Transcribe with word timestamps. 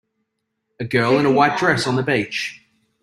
A 0.79 0.83
girl 0.83 1.19
in 1.19 1.27
a 1.27 1.31
white 1.31 1.59
dress 1.59 1.85
on 1.85 1.95
the 1.95 2.01
beach. 2.01 2.65